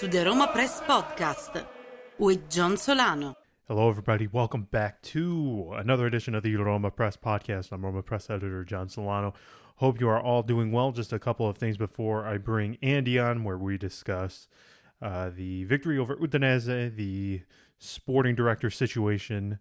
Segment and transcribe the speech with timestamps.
[0.00, 1.62] to the Roma Press Podcast
[2.16, 3.36] with John Solano.
[3.68, 4.26] Hello, everybody.
[4.26, 7.70] Welcome back to another edition of the Roma Press Podcast.
[7.70, 9.34] I'm Roma Press Editor John Solano.
[9.76, 10.90] Hope you are all doing well.
[10.90, 14.48] Just a couple of things before I bring Andy on, where we discuss
[15.02, 17.42] uh, the victory over Udinese, the
[17.76, 19.58] sporting director situation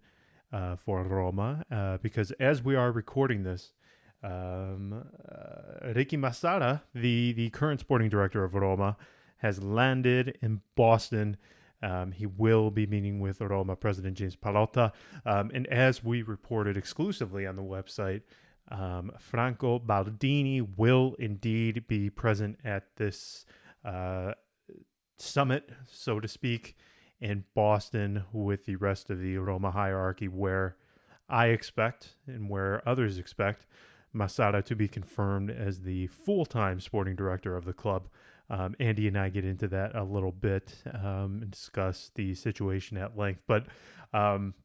[0.54, 3.74] uh, for Roma, uh, because as we are recording this,
[4.24, 8.96] um, uh, Ricky Massara, the, the current sporting director of Roma,
[9.40, 11.38] has landed in Boston.
[11.82, 14.92] Um, he will be meeting with Roma President James Pallotta.
[15.26, 18.22] Um, and as we reported exclusively on the website,
[18.70, 23.46] um, Franco Baldini will indeed be present at this
[23.84, 24.34] uh,
[25.18, 26.76] summit, so to speak,
[27.20, 30.78] in Boston with the rest of the Roma hierarchy, where
[31.28, 33.66] I expect and where others expect
[34.16, 38.08] Massara to be confirmed as the full time sporting director of the club.
[38.50, 42.98] Um, Andy and I get into that a little bit um, and discuss the situation
[42.98, 43.42] at length.
[43.48, 43.68] But
[44.12, 44.56] um,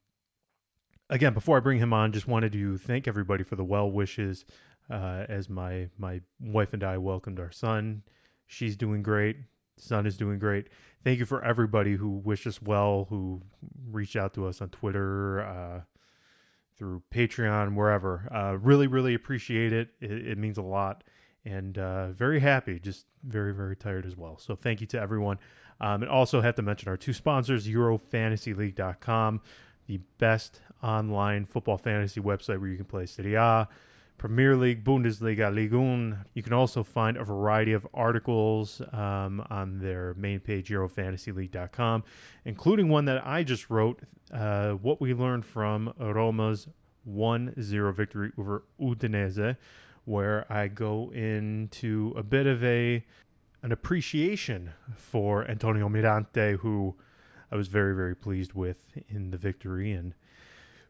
[1.11, 4.45] again, before I bring him on, just wanted to thank everybody for the well wishes
[4.91, 8.03] uh, as my my wife and I welcomed our son.
[8.47, 9.37] She's doing great.
[9.77, 10.69] Son is doing great.
[11.03, 13.43] Thank you for everybody who wished us well, who
[13.91, 15.81] reached out to us on Twitter, uh,
[16.77, 18.29] through Patreon, wherever.
[18.33, 19.89] Uh, really, really appreciate it.
[20.01, 21.05] It, it means a lot.
[21.45, 24.39] And uh, very happy, just very, very tired as well.
[24.39, 25.39] So thank you to everyone.
[25.81, 29.41] Um, and also have to mention our two sponsors, EuroFantasyLeague.com,
[29.87, 33.69] the best online football fantasy website where you can play Serie A,
[34.17, 36.25] Premier League, Bundesliga, Ligue 1.
[36.35, 42.05] You can also find a variety of articles um, on their main page, EuroFantasyLeague.com,
[42.45, 44.01] including one that I just wrote,
[44.33, 46.69] uh, what we learned from Roma's
[47.09, 49.57] 1-0 victory over Udinese,
[50.05, 53.05] where I go into a bit of a
[53.63, 56.97] an appreciation for Antonio Mirante, who
[57.51, 60.15] I was very, very pleased with in the victory and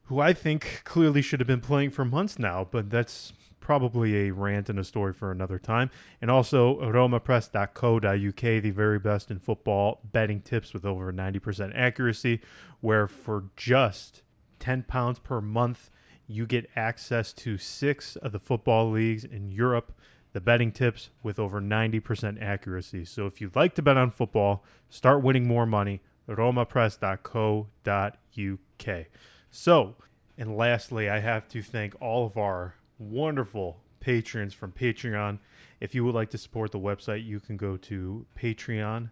[0.04, 4.30] who I think clearly should have been playing for months now, but that's probably a
[4.32, 5.90] rant and a story for another time.
[6.20, 12.40] And also, romapress.co.uk, the very best in football betting tips with over 90% accuracy,
[12.80, 14.22] where for just
[14.58, 15.90] 10 pounds per month,
[16.26, 19.92] you get access to six of the football leagues in Europe,
[20.32, 23.04] the betting tips with over 90% accuracy.
[23.04, 29.06] So if you'd like to bet on football, start winning more money, romapress.co.uk.
[29.50, 29.94] So,
[30.36, 35.38] and lastly, I have to thank all of our wonderful patrons from Patreon.
[35.80, 39.10] If you would like to support the website, you can go to patreon.com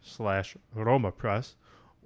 [0.00, 1.54] slash romapress,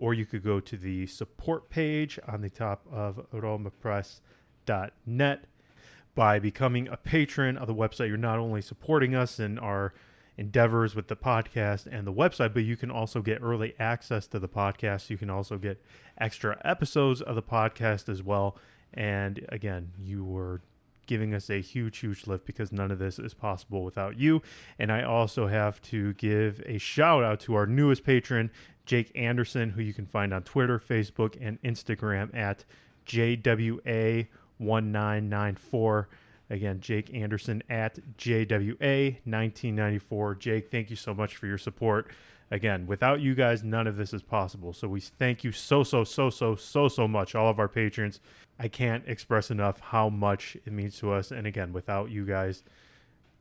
[0.00, 5.44] or you could go to the support page on the top of romapress.net.
[6.16, 9.94] By becoming a patron of the website, you're not only supporting us in our
[10.36, 14.38] endeavors with the podcast and the website, but you can also get early access to
[14.38, 15.10] the podcast.
[15.10, 15.82] You can also get
[16.18, 18.56] extra episodes of the podcast as well.
[18.92, 20.62] And again, you were
[21.06, 24.42] giving us a huge, huge lift because none of this is possible without you.
[24.78, 28.50] And I also have to give a shout out to our newest patron,
[28.90, 32.64] Jake Anderson, who you can find on Twitter, Facebook, and Instagram at
[33.06, 36.06] JWA1994.
[36.50, 40.38] Again, Jake Anderson at JWA1994.
[40.40, 42.10] Jake, thank you so much for your support.
[42.50, 44.72] Again, without you guys, none of this is possible.
[44.72, 48.18] So we thank you so, so, so, so, so, so much, all of our patrons.
[48.58, 51.30] I can't express enough how much it means to us.
[51.30, 52.64] And again, without you guys,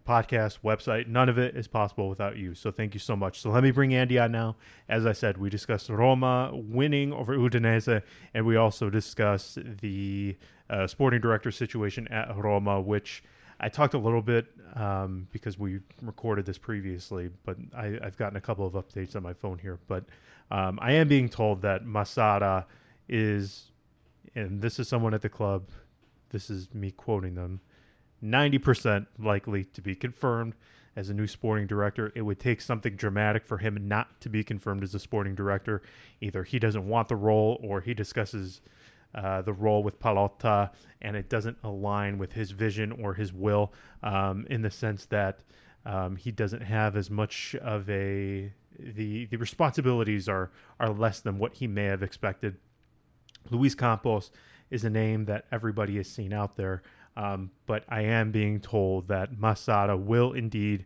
[0.10, 2.56] podcast, website, none of it is possible without you.
[2.56, 3.40] So thank you so much.
[3.40, 4.56] So let me bring Andy on now.
[4.90, 8.02] As I said, we discussed Roma winning over Udinese,
[8.34, 10.36] and we also discussed the
[10.68, 13.22] uh, sporting director situation at Roma, which
[13.60, 18.36] I talked a little bit um, because we recorded this previously, but I, have gotten
[18.36, 19.78] a couple of updates on my phone here.
[19.88, 20.06] But
[20.50, 22.66] um, I am being told that Massara
[23.08, 23.72] is,
[24.34, 25.70] and this is someone at the club,
[26.32, 27.60] this is me quoting them,
[28.24, 30.54] 90% likely to be confirmed
[30.96, 32.12] as a new sporting director.
[32.16, 35.82] It would take something dramatic for him not to be confirmed as a sporting director.
[36.20, 38.62] Either he doesn't want the role or he discusses
[39.16, 40.72] uh, the role with Pallotta,
[41.02, 43.74] and it doesn't align with his vision or his will
[44.04, 45.40] um, in the sense that
[45.86, 51.40] um, he doesn't have as much of a the the responsibilities are are less than
[51.40, 52.58] what he may have expected.
[53.50, 54.32] Luis Campos
[54.70, 56.84] is a name that everybody has seen out there,
[57.16, 60.86] um, but I am being told that Massara will indeed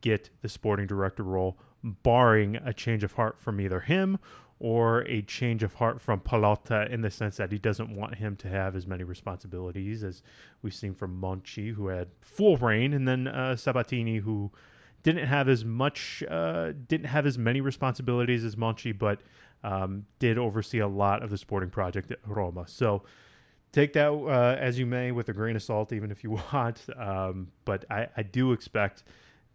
[0.00, 4.18] get the sporting director role, barring a change of heart from either him
[4.60, 8.34] or a change of heart from Pallotta in the sense that he doesn't want him
[8.36, 10.22] to have as many responsibilities as
[10.62, 14.50] we've seen from Monchi, who had full rein, and then uh, Sabatini, who
[15.04, 19.20] didn't have as much, uh, didn't have as many responsibilities as Monchi, but
[19.62, 22.64] um, did oversee a lot of the sporting project at Roma.
[22.66, 23.04] So
[23.72, 26.82] take that uh, as you may with a grain of salt, even if you want.
[26.96, 29.04] Um, but I, I, do expect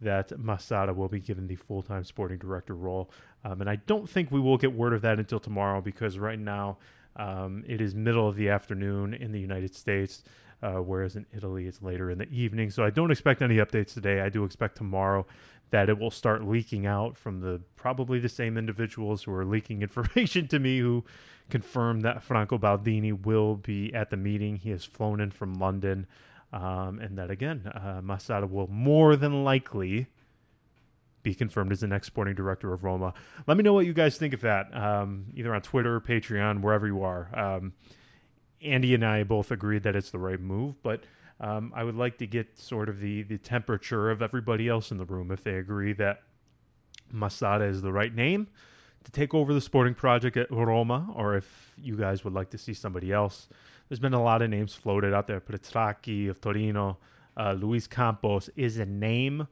[0.00, 3.10] that Massara will be given the full time sporting director role.
[3.44, 6.38] Um, and I don't think we will get word of that until tomorrow because right
[6.38, 6.78] now
[7.16, 10.22] um, it is middle of the afternoon in the United States.
[10.64, 12.70] Uh, whereas in Italy it's later in the evening.
[12.70, 14.22] So I don't expect any updates today.
[14.22, 15.26] I do expect tomorrow
[15.70, 19.82] that it will start leaking out from the probably the same individuals who are leaking
[19.88, 21.04] information to me who
[21.50, 24.56] confirmed that Franco Baldini will be at the meeting.
[24.56, 26.06] He has flown in from London.
[26.50, 30.06] Um, and that again, uh, Massara will more than likely
[31.22, 33.12] be confirmed as the next sporting director of Roma.
[33.46, 36.86] Let me know what you guys think of that, um, either on Twitter, Patreon, wherever
[36.86, 37.28] you are.
[37.34, 37.72] Um,
[38.64, 41.04] Andy and I both agreed that it's the right move, but
[41.40, 44.98] um, I would like to get sort of the the temperature of everybody else in
[44.98, 46.22] the room if they agree that
[47.12, 48.48] Massara is the right name
[49.04, 52.58] to take over the sporting project at Roma, or if you guys would like to
[52.58, 53.48] see somebody else.
[53.88, 55.40] There's been a lot of names floated out there.
[55.40, 56.96] Petrachi of Torino,
[57.36, 59.46] uh, Luis Campos is a name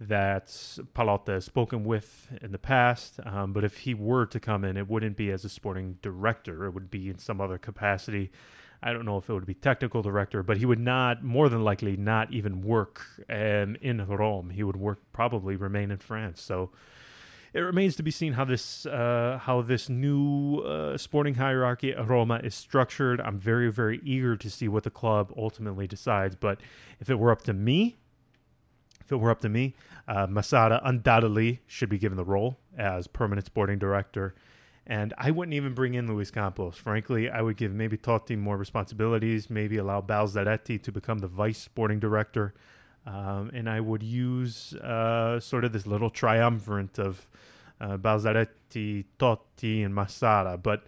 [0.00, 0.46] that
[0.94, 3.20] Pallotta has spoken with in the past.
[3.24, 6.64] Um, but if he were to come in, it wouldn't be as a sporting director.
[6.64, 8.30] It would be in some other capacity.
[8.82, 11.62] I don't know if it would be technical director, but he would not, more than
[11.62, 14.50] likely, not even work um, in Rome.
[14.50, 16.40] He would work probably remain in France.
[16.40, 16.70] So
[17.52, 22.08] it remains to be seen how this uh, how this new uh, sporting hierarchy at
[22.08, 23.20] Roma is structured.
[23.20, 26.36] I'm very very eager to see what the club ultimately decides.
[26.36, 26.60] But
[27.00, 27.98] if it were up to me,
[29.10, 29.74] if it were up to me,
[30.08, 34.34] uh, Massara undoubtedly should be given the role as permanent sporting director
[34.90, 36.76] and I wouldn't even bring in Luis Campos.
[36.76, 41.58] Frankly, I would give maybe Totti more responsibilities, maybe allow Balzaretti to become the vice
[41.58, 42.54] sporting director.
[43.06, 47.30] Um, and I would use uh, sort of this little triumvirate of
[47.80, 50.60] uh, Balzaretti, Totti, and Massara.
[50.60, 50.82] But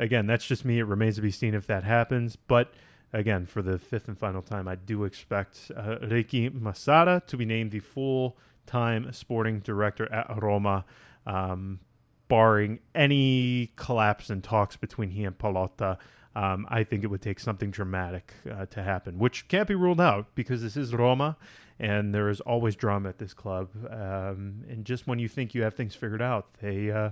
[0.00, 0.80] again, that's just me.
[0.80, 2.34] It remains to be seen if that happens.
[2.34, 2.74] But
[3.14, 7.44] again, for the fifth and final time, I do expect uh, Ricky Massara to be
[7.44, 10.84] named the full time sporting director at Roma.
[11.26, 11.80] Um,
[12.28, 15.98] barring any collapse in talks between he and Pallotta.
[16.34, 20.00] um, I think it would take something dramatic uh, to happen, which can't be ruled
[20.00, 21.36] out because this is Roma
[21.78, 23.70] and there is always drama at this club.
[23.90, 27.10] Um, and just when you think you have things figured out, they uh,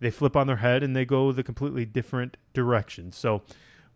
[0.00, 3.12] they flip on their head and they go the completely different direction.
[3.12, 3.42] So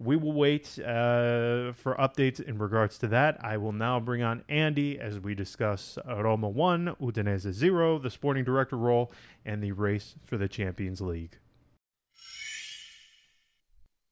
[0.02, 3.42] we will wait uh, for updates in regards to that.
[3.44, 8.44] I will now bring on Andy as we discuss Roma 1, Udinese 0, the sporting
[8.44, 9.12] director role,
[9.44, 11.38] and the race for the Champions League.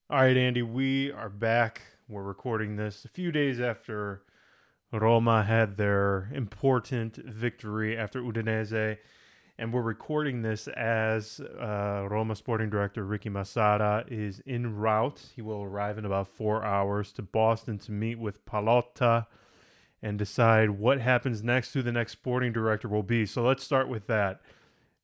[0.08, 1.82] All right, Andy, we are back.
[2.08, 4.22] We're recording this a few days after
[4.92, 8.98] Roma had their important victory after Udinese
[9.60, 15.20] and we're recording this as uh, Roma sporting director Ricky Massara is en route.
[15.36, 19.26] He will arrive in about four hours to Boston to meet with Pallotta
[20.02, 23.26] and decide what happens next, who the next sporting director will be.
[23.26, 24.40] So let's start with that.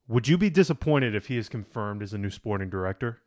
[0.09, 3.21] Would you be disappointed if he is confirmed as a new sporting director?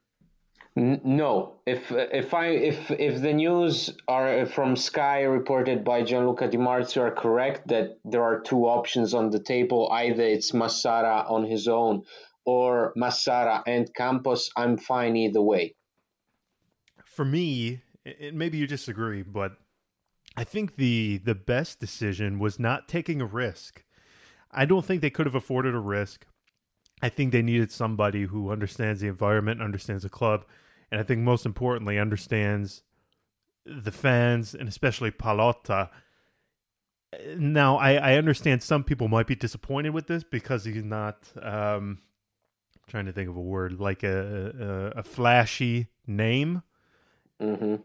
[0.75, 6.47] No, if if I if if the news are uh, from Sky reported by Gianluca
[6.47, 11.29] Di Marzio are correct that there are two options on the table, either it's Massara
[11.29, 12.03] on his own
[12.45, 15.75] or Massara and Campos, I'm fine either way.
[17.03, 17.81] For me,
[18.19, 19.53] and maybe you disagree, but
[20.37, 23.83] I think the the best decision was not taking a risk.
[24.51, 26.25] I don't think they could have afforded a risk.
[27.01, 30.45] I think they needed somebody who understands the environment, understands the club,
[30.91, 32.83] and I think most importantly understands
[33.65, 35.89] the fans and especially Pallotta.
[37.35, 41.31] Now, I, I understand some people might be disappointed with this because he's not.
[41.41, 41.99] Um,
[42.89, 46.63] trying to think of a word like a a, a flashy name.
[47.41, 47.75] Mm-hmm.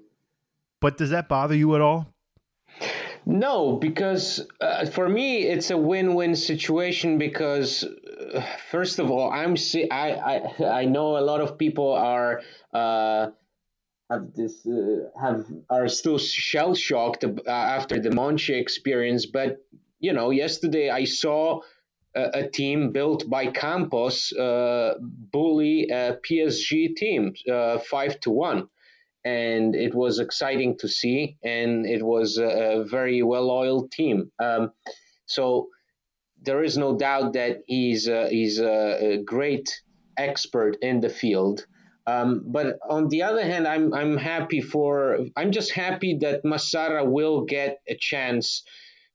[0.81, 2.14] But does that bother you at all?
[3.27, 9.57] No, because uh, for me it's a win-win situation because uh, first of all, I'm
[9.57, 13.29] see I, I I know a lot of people are uh,
[14.11, 19.59] have this uh, have are still shell shocked uh, after the Monchi experience, but
[20.01, 21.61] you know, yesterday I saw
[22.15, 27.33] a, a team built by Campos uh, bully a PSG team
[27.91, 28.69] five to one
[29.25, 34.31] and it was exciting to see, and it was a, very well-oiled team.
[34.39, 34.73] Um,
[35.27, 35.69] so
[36.43, 39.81] there is no doubt that he's a, he's a, great
[40.19, 41.67] expert in the field.
[42.07, 47.03] Um, but on the other hand, I'm I'm happy for I'm just happy that Massara
[47.11, 48.63] will get a chance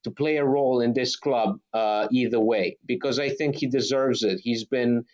[0.03, 4.23] to play a role in this club uh, either way because I think he deserves
[4.23, 4.39] it.
[4.41, 5.05] He's been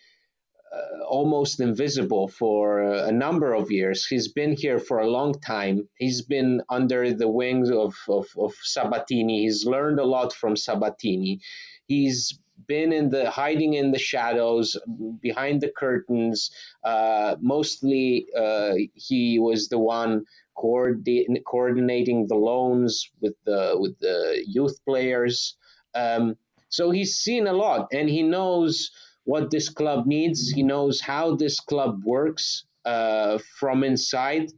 [1.08, 4.06] almost invisible for a number of years.
[4.06, 5.88] He's been here for a long time.
[5.96, 9.42] He's been under the wings of, of, of Sabatini.
[9.42, 11.40] He's learned a lot from Sabatini.
[11.86, 14.76] He's been in the hiding in the shadows
[15.20, 16.50] behind the curtains
[16.84, 20.24] uh, mostly uh, he was the one
[20.56, 25.56] coordinating, coordinating the loans with the with the youth players
[25.94, 26.36] um,
[26.68, 28.90] so he's seen a lot and he knows
[29.26, 34.50] what this club needs he knows how this club works uh, from inside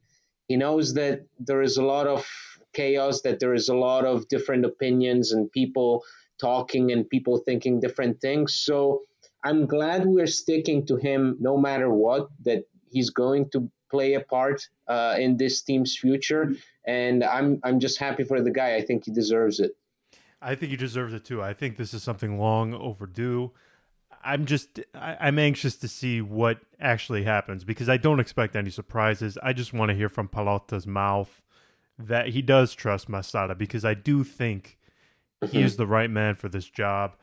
[0.48, 2.26] he knows that there is a lot of
[2.72, 6.04] chaos that there is a lot of different opinions and people
[6.40, 8.54] talking and people thinking different things.
[8.54, 9.02] So
[9.44, 14.20] I'm glad we're sticking to him no matter what, that he's going to play a
[14.20, 16.54] part uh, in this team's future.
[16.86, 18.76] And I'm, I'm just happy for the guy.
[18.76, 19.72] I think he deserves it.
[20.40, 21.42] I think he deserves it too.
[21.42, 23.52] I think this is something long overdue.
[24.32, 28.70] I'm just I, am anxious to see what actually happens because I don't expect any
[28.70, 29.38] surprises.
[29.42, 31.42] I just want to hear from Pallotta's mouth
[31.98, 34.78] that he does trust Massara because I do think
[35.42, 35.56] Mm-hmm.
[35.56, 37.14] He is the right man for this job.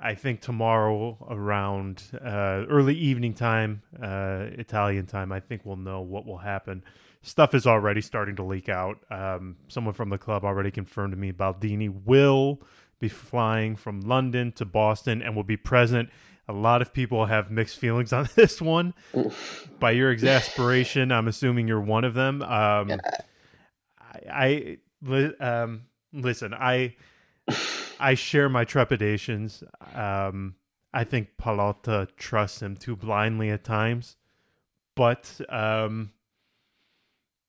[0.00, 6.00] I think tomorrow around uh, early evening time, uh, Italian time, I think we'll know
[6.00, 6.82] what will happen.
[7.22, 8.98] Stuff is already starting to leak out.
[9.10, 12.60] Um, someone from the club already confirmed to me Baldini will
[12.98, 16.10] be flying from London to Boston and will be present.
[16.48, 18.94] A lot of people have mixed feelings on this one.
[19.78, 22.42] By your exasperation, I'm assuming you're one of them.
[22.42, 23.00] Um,
[24.30, 25.82] I, I um,
[26.12, 26.54] listen.
[26.54, 26.96] I
[27.98, 29.62] I share my trepidations.
[29.94, 30.56] Um,
[30.92, 34.16] I think Pallotta trusts him too blindly at times,
[34.94, 36.12] but um,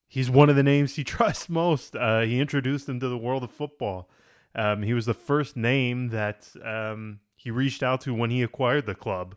[0.07, 1.95] he's one of the names he trusts most.
[1.95, 4.09] Uh, he introduced him to the world of football.
[4.55, 8.85] Um, he was the first name that um, he reached out to when he acquired
[8.85, 9.35] the club.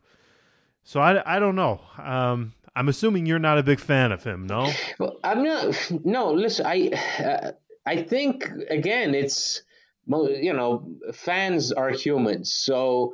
[0.85, 1.81] So I, I don't know.
[1.99, 4.73] Um, I'm assuming you're not a big fan of him, no?
[4.99, 5.91] Well, I'm not.
[6.05, 6.67] No, listen.
[6.67, 7.53] I uh,
[7.85, 9.63] I think again, it's
[10.07, 13.13] you know fans are humans so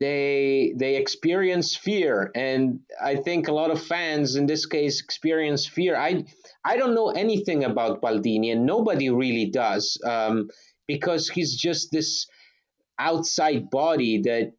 [0.00, 5.66] they they experience fear and i think a lot of fans in this case experience
[5.66, 6.24] fear i
[6.64, 10.48] i don't know anything about baldini and nobody really does um,
[10.86, 12.26] because he's just this
[12.98, 14.52] outside body that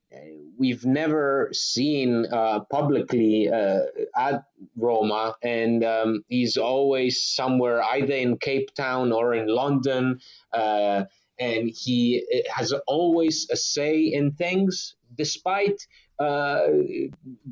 [0.57, 3.81] we've never seen uh, publicly uh,
[4.17, 4.43] at
[4.77, 10.19] Roma, and um, he's always somewhere either in Cape Town or in London.
[10.53, 11.05] Uh,
[11.37, 15.85] and he eh, has always a say in things, despite
[16.19, 16.61] uh,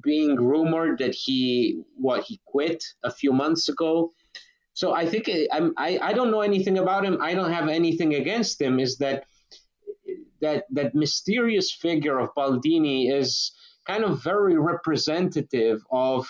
[0.01, 4.13] being rumored that he what he quit a few months ago.
[4.73, 7.21] So I think eh, I'm, I I don't know anything about him.
[7.21, 8.79] I don't have anything against him.
[8.79, 9.25] Is that
[10.43, 13.51] that that mysterious figure of Baldini is
[13.87, 16.27] kind of very representative of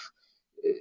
[0.66, 0.72] uh,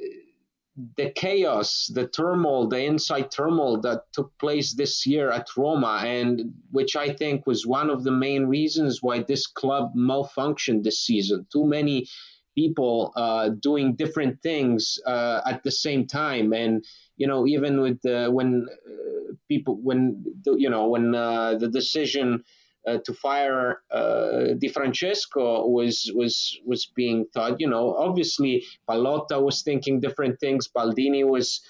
[0.97, 6.53] the chaos, the turmoil, the inside turmoil that took place this year at Roma, and
[6.71, 11.47] which I think was one of the main reasons why this club malfunctioned this season.
[11.53, 12.07] Too many
[12.55, 16.85] people uh, doing different things uh, at the same time, and
[17.17, 22.43] you know, even with the, when uh, people, when you know, when uh, the decision
[22.87, 27.61] uh, to fire uh, Di Francesco was was was being thought.
[27.61, 30.69] You know, obviously Pallotta was thinking different things.
[30.69, 31.61] Baldini was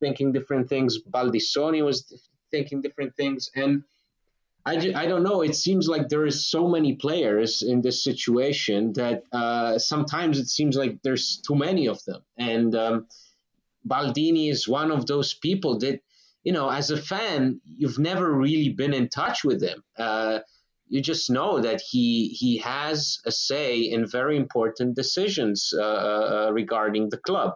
[0.00, 0.98] thinking different things.
[0.98, 3.82] Baldissoni was thinking different things, and
[4.66, 5.42] I, I don't know.
[5.42, 10.48] It seems like there is so many players in this situation that uh, sometimes it
[10.48, 13.06] seems like there's too many of them, and um,
[13.88, 16.02] Baldini is one of those people that
[16.42, 19.82] you know, as a fan, you've never really been in touch with him.
[19.98, 20.40] Uh,
[20.88, 26.50] you just know that he he has a say in very important decisions uh, uh
[26.52, 27.54] regarding the club.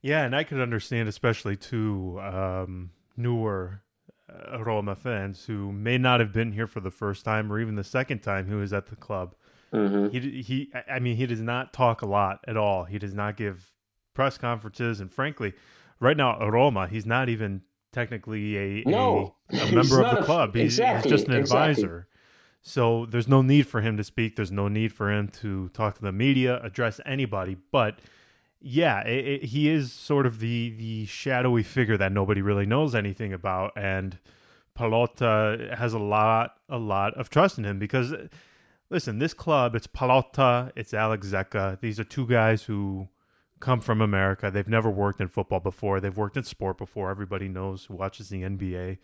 [0.00, 3.82] Yeah, and I could understand, especially to um, newer
[4.28, 7.74] uh, Roma fans who may not have been here for the first time or even
[7.74, 9.34] the second time who is at the club.
[9.72, 10.08] Mm-hmm.
[10.08, 12.84] He he, I mean, he does not talk a lot at all.
[12.84, 13.72] He does not give
[14.14, 15.52] press conferences, and frankly,
[16.00, 20.20] right now at Roma, he's not even technically a no, a, a member of the
[20.20, 20.54] a, club.
[20.54, 21.70] He's, exactly, he's, just an advisor.
[21.70, 22.10] Exactly.
[22.62, 24.36] So there's no need for him to speak.
[24.36, 27.56] There's no need for him to talk to the media, address anybody.
[27.70, 27.98] But
[28.60, 32.94] yeah, it, it, he is sort of the the shadowy figure that nobody really knows
[32.94, 34.18] anything about, and
[34.78, 38.12] Pallotta has a lot a lot of trust in him because.
[38.90, 41.80] Listen, this club, it's Pallotta, it's Alex Zecca.
[41.80, 43.08] These are two guys who
[43.64, 44.50] come from America.
[44.50, 45.98] They've never worked in football before.
[45.98, 47.10] They've worked in sport before.
[47.10, 48.98] Everybody knows who watches the NBA.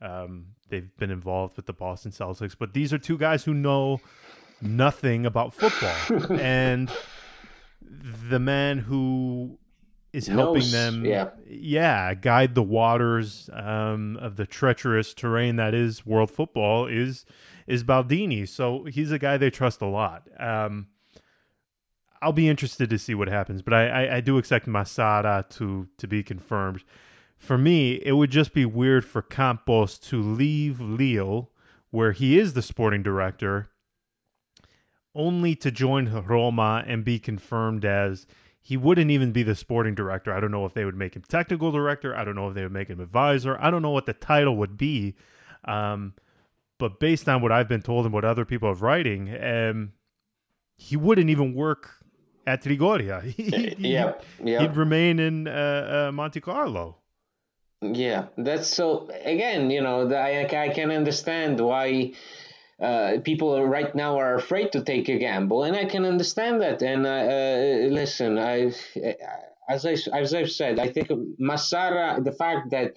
[0.00, 4.00] Um, they've been involved with the Boston Celtics, but these are two guys who know
[4.60, 6.90] nothing about football, and
[7.80, 9.58] the man who
[10.12, 11.30] is helping Knows, them, yeah.
[11.48, 17.24] yeah, guide the waters um, of the treacherous terrain that is world football is
[17.66, 18.46] is Baldini.
[18.48, 20.28] So he's a guy they trust a lot.
[20.38, 20.86] Um,
[22.24, 25.88] I'll be interested to see what happens, but I, I, I do expect Massara to
[25.98, 26.82] to be confirmed.
[27.36, 31.50] For me, it would just be weird for Campos to leave Lille,
[31.90, 33.68] where he is the sporting director,
[35.14, 38.26] only to join Roma and be confirmed as
[38.62, 40.32] he wouldn't even be the sporting director.
[40.32, 42.16] I don't know if they would make him technical director.
[42.16, 43.58] I don't know if they would make him advisor.
[43.60, 45.14] I don't know what the title would be.
[45.66, 46.14] Um,
[46.78, 49.92] but based on what I've been told and what other people are writing, um,
[50.78, 52.03] he wouldn't even work
[52.46, 53.22] at Trigoria.
[53.36, 54.60] He, yeah, yeah.
[54.60, 56.98] He'd remain in uh, uh, Monte Carlo.
[57.80, 59.10] Yeah, that's so.
[59.24, 62.12] Again, you know, the, I I can understand why
[62.80, 66.82] uh, people right now are afraid to take a gamble, and I can understand that.
[66.82, 68.72] And uh, uh, listen, I
[69.68, 71.08] as I as I've said, I think
[71.40, 72.96] Massara, the fact that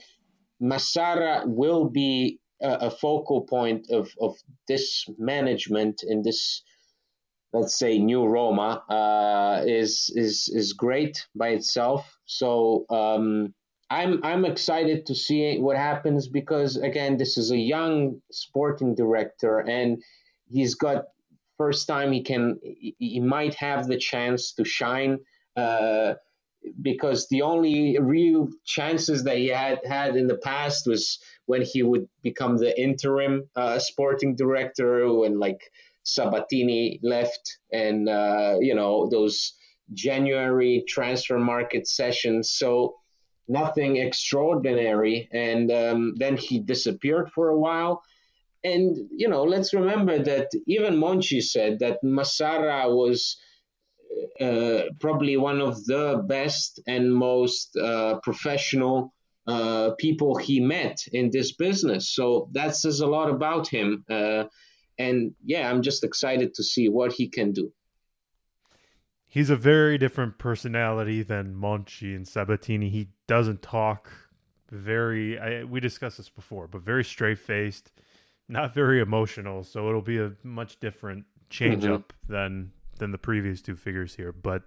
[0.62, 4.36] Massara will be a, a focal point of of
[4.68, 6.63] this management in this
[7.54, 12.18] let's say new Roma uh, is is is great by itself.
[12.25, 13.54] So um,
[13.89, 19.60] I'm I'm excited to see what happens because again, this is a young sporting director,
[19.60, 20.01] and
[20.50, 21.06] he's got
[21.58, 25.20] first time he can he might have the chance to shine.
[25.56, 26.13] Uh,
[26.82, 31.82] because the only real chances that he had had in the past was when he
[31.82, 35.62] would become the interim uh, sporting director when like
[36.08, 39.54] Sabatini left, and uh, you know those
[39.94, 42.52] January transfer market sessions.
[42.52, 42.96] So
[43.48, 48.01] nothing extraordinary, and um, then he disappeared for a while.
[48.64, 53.38] And you know, let's remember that even Monchi said that Massara was
[54.40, 59.14] uh, probably one of the best and most uh, professional
[59.46, 62.14] uh, people he met in this business.
[62.14, 64.05] So that says a lot about him.
[65.00, 67.72] And yeah, I'm just excited to see what he can do.
[69.27, 72.90] He's a very different personality than Monchi and Sabatini.
[72.90, 74.10] He doesn't talk
[74.72, 75.38] very.
[75.38, 77.92] I, we discussed this before, but very straight faced,
[78.48, 79.64] not very emotional.
[79.64, 81.94] So it'll be a much different change mm-hmm.
[81.94, 84.31] up than than the previous two figures here.
[84.31, 84.64] But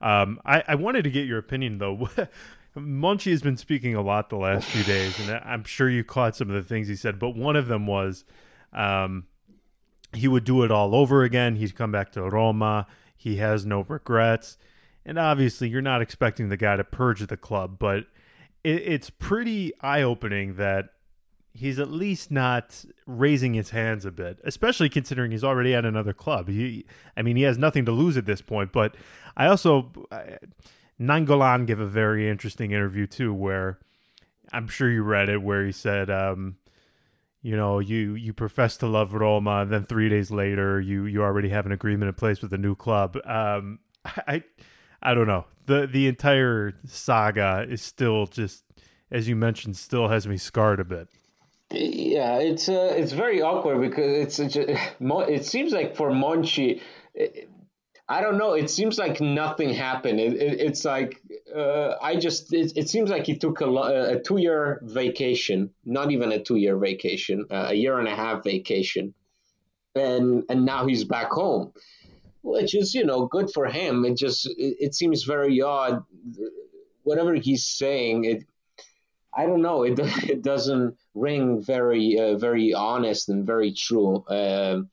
[0.00, 2.08] um, I, I wanted to get your opinion though.
[2.76, 6.36] Monchi has been speaking a lot the last few days, and I'm sure you caught
[6.36, 7.18] some of the things he said.
[7.18, 8.24] But one of them was.
[8.72, 9.24] Um,
[10.12, 11.56] he would do it all over again.
[11.56, 12.86] He'd come back to Roma.
[13.16, 14.56] He has no regrets.
[15.04, 18.04] And obviously, you're not expecting the guy to purge the club, but
[18.62, 20.90] it, it's pretty eye opening that
[21.52, 26.12] he's at least not raising his hands a bit, especially considering he's already at another
[26.12, 26.48] club.
[26.48, 28.72] He, I mean, he has nothing to lose at this point.
[28.72, 28.94] But
[29.36, 29.90] I also,
[31.00, 33.78] Nainggolan gave a very interesting interview too, where
[34.52, 36.56] I'm sure you read it, where he said, um,
[37.42, 41.22] you know you you profess to love Roma, and then three days later you you
[41.22, 43.16] already have an agreement in place with a new club.
[43.24, 44.42] Um, I
[45.02, 48.64] I don't know the the entire saga is still just
[49.10, 51.08] as you mentioned still has me scarred a bit.
[51.70, 56.80] Yeah, it's uh, it's very awkward because it's, it's it seems like for Monchi,
[58.10, 58.54] I don't know.
[58.54, 60.18] It seems like nothing happened.
[60.18, 61.20] It, it, it's like
[61.54, 62.52] uh, I just.
[62.54, 66.56] It, it, seems like he took a, a two year vacation, not even a two
[66.56, 69.12] year vacation, uh, a year and a half vacation,
[69.94, 71.72] and and now he's back home,
[72.42, 74.06] which is you know good for him.
[74.06, 76.02] It just it, seems very odd.
[77.02, 78.44] Whatever he's saying, it.
[79.36, 79.82] I don't know.
[79.82, 79.98] It
[80.30, 84.24] it doesn't ring very uh, very honest and very true.
[84.28, 84.88] Um,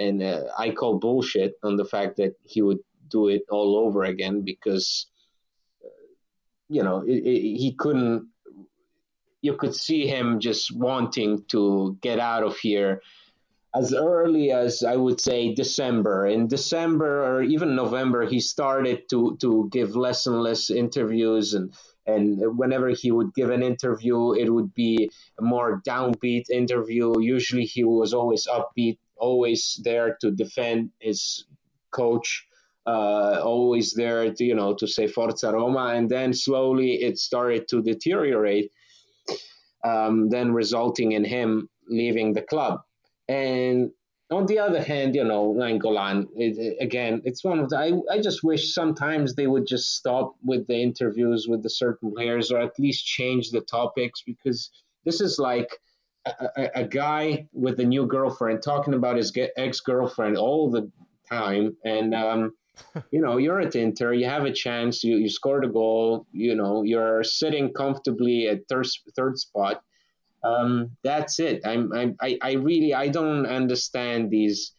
[0.00, 4.04] and uh, I call bullshit on the fact that he would do it all over
[4.04, 5.06] again because
[5.84, 5.88] uh,
[6.68, 8.28] you know it, it, he couldn't.
[9.42, 13.00] You could see him just wanting to get out of here
[13.74, 16.26] as early as I would say December.
[16.26, 21.72] In December or even November, he started to to give less and less interviews and.
[22.06, 27.20] And whenever he would give an interview, it would be a more downbeat interview.
[27.20, 31.44] Usually, he was always upbeat always there to defend his
[31.90, 32.46] coach,
[32.86, 35.92] uh, always there to, you know, to say Forza Roma.
[35.94, 38.72] And then slowly it started to deteriorate,
[39.84, 42.80] um, then resulting in him leaving the club.
[43.28, 43.90] And
[44.30, 47.76] on the other hand, you know, Nainggolan, it, again, it's one of the.
[47.76, 52.12] I, I just wish sometimes they would just stop with the interviews with the certain
[52.12, 54.70] players or at least change the topics because
[55.04, 55.68] this is like
[56.26, 60.90] a, a, guy with a new girlfriend talking about his ex girlfriend all the
[61.28, 62.54] time, and um,
[63.10, 66.54] you know you're at Inter, you have a chance, you you scored a goal, you
[66.54, 69.82] know you're sitting comfortably at third third spot.
[70.42, 71.60] Um, that's it.
[71.66, 74.72] I'm, I'm I, I really I don't understand these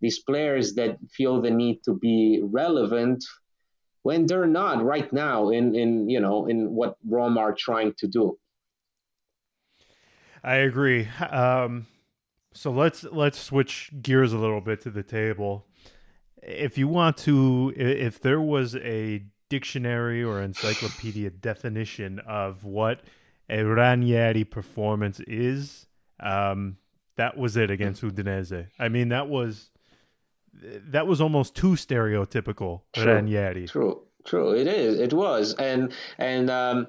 [0.00, 3.24] these players that feel the need to be relevant
[4.02, 8.06] when they're not right now in in you know in what Roma are trying to
[8.06, 8.38] do.
[10.46, 11.08] I agree.
[11.28, 11.88] Um,
[12.54, 15.66] so let's let's switch gears a little bit to the table.
[16.40, 23.00] If you want to, if there was a dictionary or encyclopedia definition of what
[23.50, 25.86] a Ranieri performance is,
[26.20, 26.76] um,
[27.16, 28.68] that was it against Udinese.
[28.78, 29.70] I mean, that was
[30.54, 33.66] that was almost too stereotypical true, Ranieri.
[33.66, 34.54] True, true.
[34.54, 35.00] It is.
[35.00, 36.86] It was, and and um,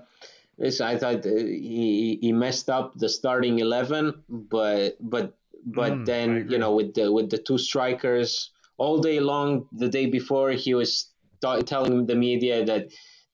[0.58, 6.06] this, I thought uh, he he messed up the starting eleven, but but but mm,
[6.06, 10.52] then you know with the with the two strikers all day long the day before
[10.52, 12.88] he was t- telling the media that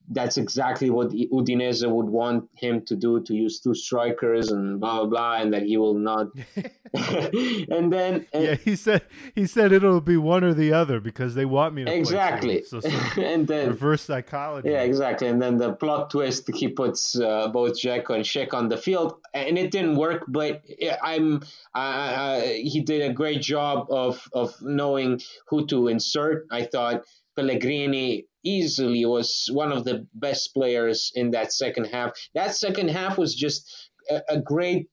[0.09, 4.99] that's exactly what Udinese would want him to do to use two strikers and blah
[4.99, 6.27] blah blah, and that he will not.
[6.93, 9.01] and then and, yeah, he said
[9.33, 12.63] he said it'll be one or the other because they want me to exactly.
[12.63, 12.81] So
[13.17, 14.69] and then reverse psychology.
[14.69, 15.27] Yeah, exactly.
[15.27, 19.15] And then the plot twist, he puts uh, both Dzeko and Schick on the field,
[19.33, 20.25] and it didn't work.
[20.27, 20.63] But
[21.01, 21.41] I'm
[21.73, 26.45] uh, he did a great job of of knowing who to insert.
[26.51, 32.11] I thought Pellegrini easily was one of the best players in that second half.
[32.35, 34.89] That second half was just a, a great,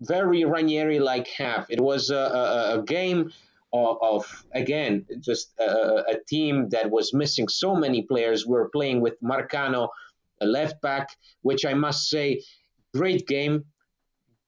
[0.00, 1.66] very Ranieri like half.
[1.70, 3.32] It was a, a, a game
[3.72, 8.46] of, of, again, just a, team that was missing so many players.
[8.46, 9.88] We were playing with Marcano,
[10.40, 11.08] a left back,
[11.42, 12.42] which I must say,
[12.94, 13.64] great game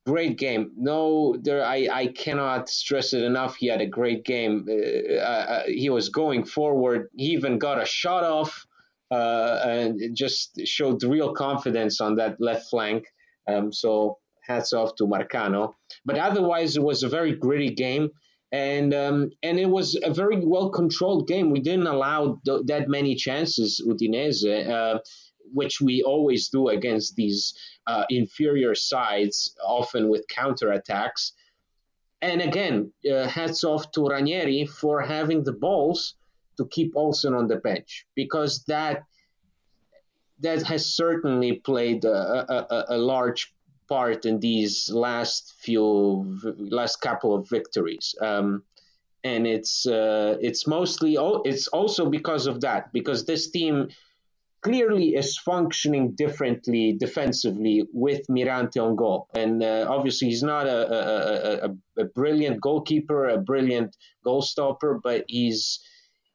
[0.07, 0.73] great game.
[0.77, 3.57] No, there I, I cannot stress it enough.
[3.57, 4.67] He had a great game.
[4.69, 7.09] Uh, uh, he was going forward.
[7.17, 8.67] He even got a shot off
[9.11, 13.07] uh, and just showed real confidence on that left flank.
[13.49, 15.75] Um, so hats off to Marcano.
[16.05, 18.11] But otherwise, it was a very gritty game.
[18.51, 21.51] And um, and it was a very well controlled game.
[21.51, 25.01] We didn't allow th- that many chances, Udinese.
[25.53, 27.55] Which we always do against these
[27.87, 31.33] uh, inferior sides, often with counterattacks.
[32.21, 36.15] And again, uh, hats off to Ranieri for having the balls
[36.57, 39.05] to keep Olsen on the bench because that
[40.41, 43.55] that has certainly played a, a, a large
[43.89, 48.15] part in these last few last couple of victories.
[48.21, 48.63] Um,
[49.25, 53.89] and it's uh, it's mostly it's also because of that because this team
[54.63, 59.29] clearly is functioning differently defensively with Mirante on goal.
[59.35, 65.01] And uh, obviously, he's not a, a, a, a, brilliant goalkeeper, a brilliant goal stopper,
[65.03, 65.81] but he's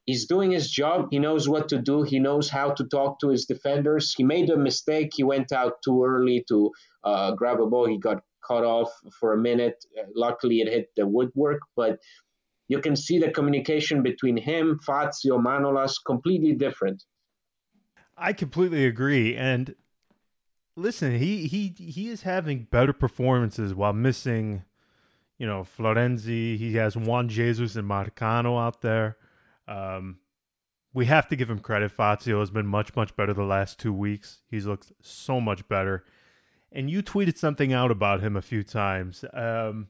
[0.05, 1.07] he's doing his job.
[1.09, 2.03] He knows what to do.
[2.03, 4.13] He knows how to talk to his defenders.
[4.15, 5.11] He made a mistake.
[5.15, 6.71] He went out too early to
[7.03, 7.87] uh, grab a ball.
[7.87, 9.83] He got cut off for a minute.
[10.15, 11.99] Luckily, it hit the woodwork, but.
[12.69, 17.01] You can see the communication between him, Fazio, Manolas, completely different.
[18.17, 19.35] I completely agree.
[19.35, 19.75] And
[20.75, 24.63] listen, he he he is having better performances while missing,
[25.37, 26.57] you know, Florenzi.
[26.57, 29.17] He has Juan Jesus and Marcano out there.
[29.67, 30.17] Um,
[30.93, 31.91] we have to give him credit.
[31.91, 34.39] Fazio has been much much better the last two weeks.
[34.49, 36.03] He's looked so much better.
[36.71, 39.23] And you tweeted something out about him a few times.
[39.33, 39.87] Um,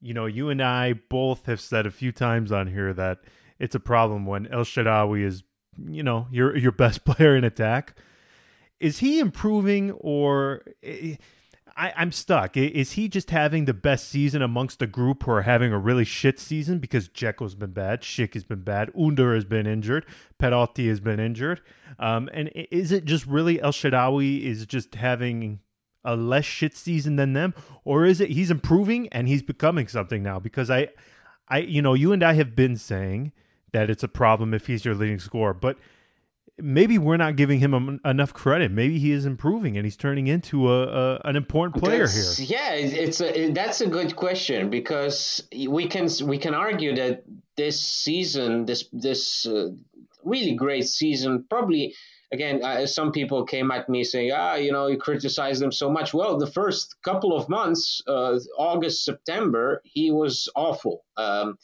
[0.00, 3.18] you know, you and I both have said a few times on here that
[3.58, 5.44] it's a problem when El Shaarawy is
[5.88, 7.94] you know your your best player in attack.
[8.80, 10.62] Is he improving or?
[11.74, 12.56] I, I'm stuck.
[12.56, 16.04] Is he just having the best season amongst a group who are having a really
[16.04, 20.04] shit season because Dzeko's been bad, Schick has been bad, Under has been injured,
[20.38, 21.62] Perotti has been injured,
[21.98, 25.60] um, and is it just really El Shaarawy is just having
[26.04, 27.54] a less shit season than them,
[27.84, 30.38] or is it he's improving and he's becoming something now?
[30.38, 30.88] Because I,
[31.48, 33.32] I, you know, you and I have been saying
[33.72, 35.54] that it's a problem if he's your leading scorer.
[35.54, 35.76] But
[36.58, 38.70] maybe we're not giving him enough credit.
[38.70, 42.58] Maybe he is improving and he's turning into a, a an important player that's, here.
[42.58, 47.24] Yeah, it's a, that's a good question because we can we can argue that
[47.56, 49.70] this season, this this uh,
[50.24, 51.94] really great season, probably.
[52.32, 55.90] Again, uh, some people came at me saying, "Ah, you know, you criticize them so
[55.90, 61.04] much." Well, the first couple of months, uh, August, September, he was awful.
[61.18, 61.58] Um,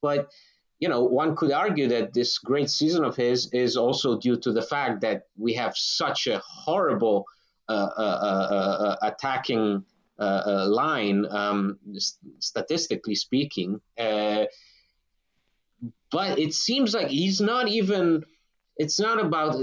[0.00, 0.30] but
[0.80, 4.52] you know, one could argue that this great season of his is also due to
[4.52, 7.26] the fact that we have such a horrible
[7.68, 8.18] uh, uh,
[8.50, 9.84] uh, uh attacking
[10.18, 11.78] uh, uh, line, um,
[12.38, 13.80] statistically speaking.
[13.98, 14.44] Uh,
[16.12, 18.24] but it seems like he's not even.
[18.76, 19.56] It's not about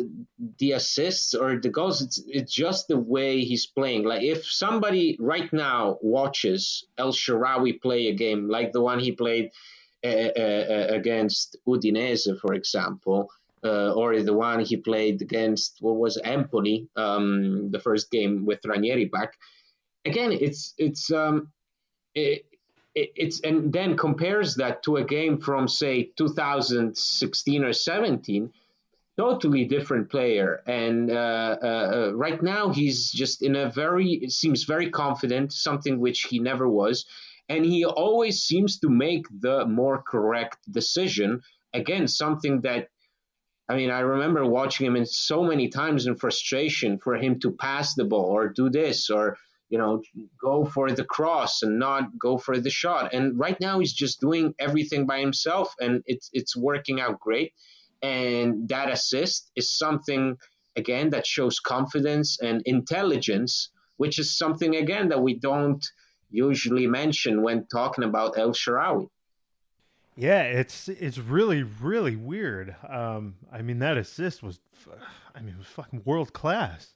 [0.60, 2.02] the assists or the goals.
[2.02, 4.04] It's it's just the way he's playing.
[4.04, 9.12] Like if somebody right now watches El Shaarawy play a game like the one he
[9.12, 13.30] played uh, uh, against Udinese, for example,
[13.64, 18.66] uh, or the one he played against what was Empoli, um, the first game with
[18.66, 19.38] Ranieri back.
[20.06, 21.52] Again, it's it's um,
[22.16, 22.46] it,
[22.96, 28.52] it, it's and then compares that to a game from say 2016 or 17
[29.18, 34.64] totally different player and uh, uh, uh, right now he's just in a very seems
[34.64, 37.06] very confident something which he never was
[37.52, 41.42] and he always seems to make the more correct decision
[41.74, 42.88] again something that
[43.70, 47.52] I mean, I remember watching him in so many times in frustration for him to
[47.52, 49.38] pass the ball or do this or
[49.70, 50.02] you know
[50.42, 53.14] go for the cross and not go for the shot.
[53.14, 57.54] And right now he's just doing everything by himself, and it's it's working out great.
[58.02, 60.38] And that assist is something
[60.76, 65.84] again that shows confidence and intelligence, which is something again that we don't
[66.32, 69.10] usually mention when talking about El Shaarawy.
[70.16, 72.76] Yeah, it's it's really really weird.
[72.88, 74.60] Um, I mean that assist was,
[75.34, 76.94] I mean, was fucking world class.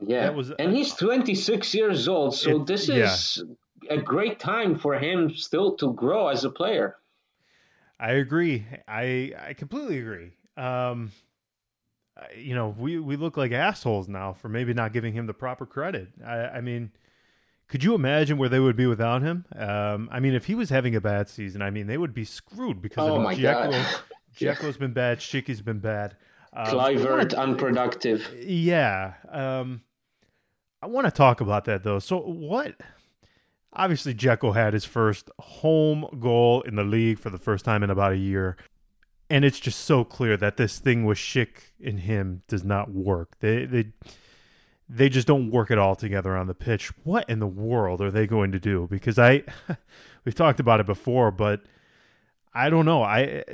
[0.00, 3.42] Yeah, that was, and he's 26 years old, so it, this is
[3.82, 3.94] yeah.
[3.94, 6.96] a great time for him still to grow as a player.
[7.98, 8.64] I agree.
[8.86, 10.32] I I completely agree.
[10.56, 11.10] Um,
[12.36, 15.66] you know, we we look like assholes now for maybe not giving him the proper
[15.66, 16.08] credit.
[16.24, 16.92] I, I mean
[17.68, 19.44] could you imagine where they would be without him?
[19.54, 22.24] Um, I mean, if he was having a bad season, I mean, they would be
[22.24, 23.70] screwed because oh I mean, my Dzeko,
[24.40, 24.62] God.
[24.66, 26.16] has been bad, Schick's been bad.
[26.54, 28.34] Um, Kluivert, unproductive.
[28.40, 29.14] Yeah.
[29.30, 29.82] Um,
[30.80, 31.98] I want to talk about that, though.
[31.98, 32.76] So, what?
[33.74, 37.90] Obviously, Dzeko had his first home goal in the league for the first time in
[37.90, 38.56] about a year.
[39.28, 43.36] And it's just so clear that this thing with Schick and him does not work.
[43.40, 43.92] They, they,
[44.88, 46.90] they just don't work it all together on the pitch.
[47.04, 48.86] What in the world are they going to do?
[48.90, 49.44] Because I,
[50.24, 51.62] we've talked about it before, but
[52.54, 53.02] I don't know.
[53.02, 53.44] I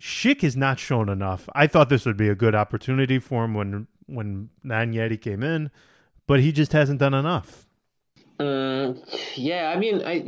[0.00, 1.48] Schick has not shown enough.
[1.54, 5.70] I thought this would be a good opportunity for him when when Ranieri came in,
[6.26, 7.66] but he just hasn't done enough.
[8.38, 9.02] Um,
[9.34, 10.26] yeah, I mean, I.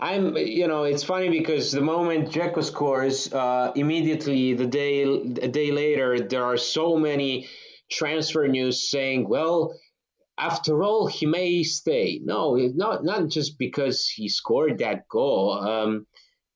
[0.00, 5.48] I'm, you know, it's funny because the moment Dzeko scores, uh, immediately the day, a
[5.48, 7.46] day later, there are so many
[7.90, 9.74] transfer news saying, well,
[10.36, 12.20] after all, he may stay.
[12.22, 15.52] No, not not just because he scored that goal.
[15.52, 16.06] Um,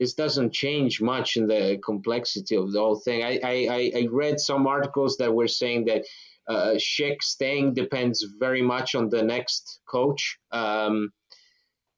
[0.01, 3.23] this doesn't change much in the complexity of the whole thing.
[3.25, 6.05] I, I, I read some articles that were saying that
[6.49, 10.38] uh, Schick staying depends very much on the next coach.
[10.53, 11.12] Um,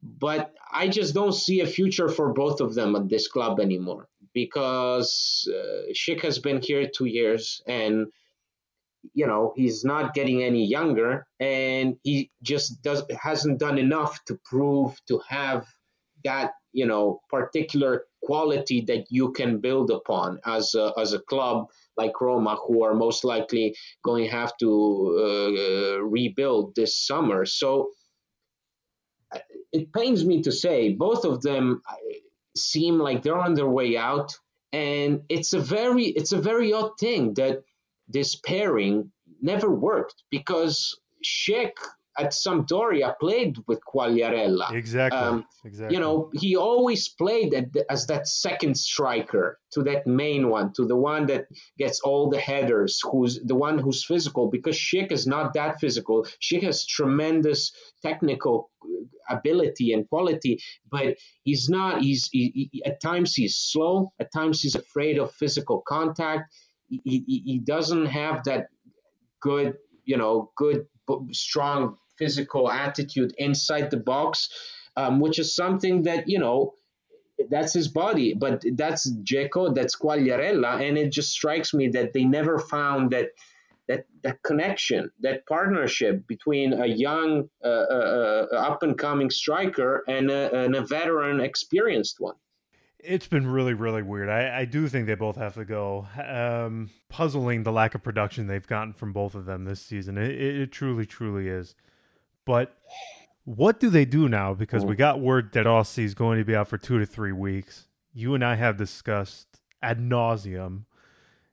[0.03, 4.09] but I just don't see a future for both of them at this club anymore
[4.33, 8.07] because uh, Schick has been here two years and
[9.14, 14.38] you know he's not getting any younger and he just does hasn't done enough to
[14.44, 15.66] prove to have
[16.24, 21.66] that you know particular quality that you can build upon as a, as a club
[21.96, 24.70] like Roma who are most likely going to have to
[25.18, 27.44] uh, rebuild this summer.
[27.46, 27.90] So
[29.72, 31.82] it pains me to say both of them
[32.56, 34.36] seem like they're on their way out
[34.72, 37.62] and it's a very it's a very odd thing that
[38.12, 41.73] this pairing never worked because Schick
[42.18, 44.73] at Sampdoria played with Quagliarella.
[44.73, 45.18] Exactly.
[45.18, 45.96] Um, exactly.
[45.96, 50.85] You know, he always played the, as that second striker to that main one, to
[50.85, 51.46] the one that
[51.79, 56.27] gets all the headers, who's the one who's physical, because Schick is not that physical.
[56.42, 58.70] Schick has tremendous technical
[59.31, 62.03] ability and quality, but he's not.
[62.03, 64.12] He's he, he, at times he's slow.
[64.18, 66.53] At times he's afraid of physical contact
[67.05, 68.66] he, he doesn't have that
[69.40, 70.87] good, you know, good,
[71.33, 74.48] strong physical attitude inside the box,
[74.96, 76.74] um, which is something that, you know,
[77.48, 78.35] that's his body.
[78.35, 80.87] But that's Dzeko, that's Quagliarella.
[80.87, 83.29] And it just strikes me that they never found that.
[83.88, 90.05] That, that connection, that partnership between a young, uh, uh, uh, up and coming striker
[90.07, 92.37] and a, and a veteran, experienced one.
[93.02, 94.28] It's been really, really weird.
[94.28, 96.06] I, I do think they both have to go.
[96.22, 100.18] Um, puzzling the lack of production they've gotten from both of them this season.
[100.18, 101.74] It, it, truly, truly is.
[102.44, 102.76] But
[103.44, 104.54] what do they do now?
[104.54, 107.32] Because we got word that Ossie is going to be out for two to three
[107.32, 107.86] weeks.
[108.12, 110.84] You and I have discussed ad nauseum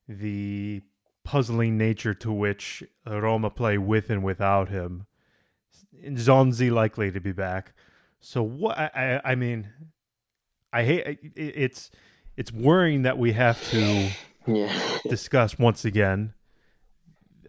[0.07, 0.81] the
[1.23, 5.05] puzzling nature to which Roma play with and without him.
[6.05, 7.73] Nzonzi likely to be back.
[8.19, 8.77] So what?
[8.77, 9.69] I, I, I mean,
[10.71, 11.89] I hate it's
[12.35, 14.09] it's worrying that we have to
[14.45, 14.97] yeah.
[15.09, 16.33] discuss once again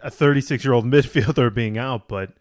[0.02, 2.32] a 36 year old midfielder being out, but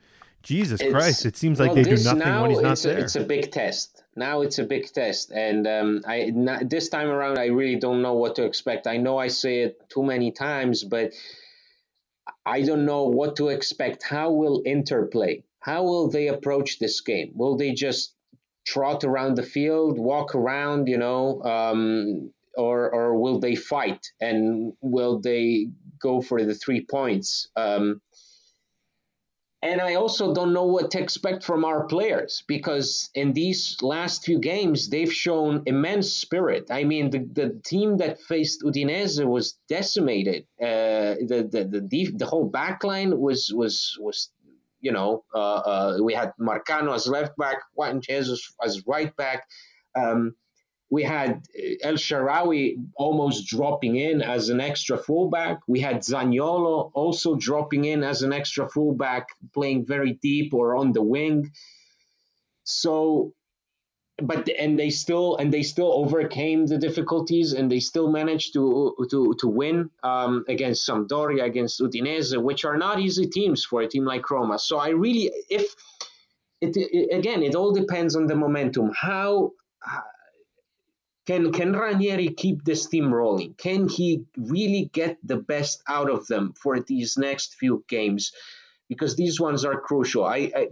[0.44, 3.00] Jesus it's, Christ, it seems like well, they do nothing when he's not there.
[3.00, 4.04] A, it's a big test.
[4.16, 8.02] Now it's a big test, and um, I not, this time around I really don't
[8.02, 8.88] know what to expect.
[8.88, 11.14] I know I say it too many times, but
[12.46, 14.04] I don't know what to expect.
[14.04, 15.44] How will Inter play?
[15.60, 17.32] How will they approach this game?
[17.36, 18.14] Will they just
[18.68, 24.74] trot around the field, walk around, you know, um, or or will they fight and
[24.82, 25.70] will they
[26.02, 27.50] go for the three points?
[27.56, 28.02] Um,
[29.64, 34.24] and I also don't know what to expect from our players because in these last
[34.24, 36.68] few games, they've shown immense spirit.
[36.70, 40.44] I mean, the, the team that faced Udinese was decimated.
[40.62, 44.30] Uh, the, the, the, the, whole backline was, was, was
[44.80, 49.46] you know, uh, uh, we had Marcano as left back, Juan Jesus as right back.
[49.96, 50.36] Um,
[50.90, 51.44] we had
[51.84, 55.60] El Shaarawy almost dropping in as an extra fullback.
[55.68, 60.94] We had Zaniolo also dropping in as an extra fullback, playing very deep or on
[60.94, 61.52] the wing.
[62.64, 63.34] So,
[64.22, 68.96] but and they still and they still overcame the difficulties and they still managed to
[69.12, 73.88] to to win um, against Sampdoria, against Udinese, which are not easy teams for a
[73.88, 74.58] team like Roma.
[74.58, 75.76] So I really, if
[76.62, 78.92] it, it again, it all depends on the momentum.
[78.96, 79.52] How
[81.28, 83.54] can can Ranieri keep this team rolling?
[83.54, 88.32] Can he really get the best out of them for these next few games?
[88.90, 90.24] Because these ones are crucial.
[90.24, 90.68] I, I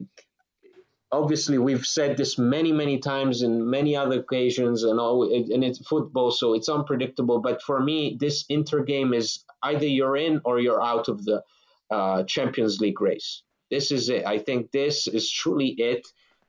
[1.12, 5.80] obviously we've said this many many times in many other occasions and all and it's
[5.88, 10.60] football so it's unpredictable but for me this inter game is either you're in or
[10.60, 11.44] you're out of the
[11.92, 16.08] uh, champions league race this is it i think this is truly it